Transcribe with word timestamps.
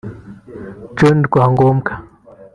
John 0.97 1.17
Rwangombwa 1.27 1.91